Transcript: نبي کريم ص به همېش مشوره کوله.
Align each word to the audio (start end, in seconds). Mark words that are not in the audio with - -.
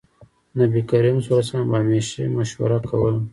نبي 0.59 0.81
کريم 0.91 1.17
ص 1.25 1.27
به 1.69 1.75
همېش 1.81 2.07
مشوره 2.35 2.79
کوله. 2.89 3.19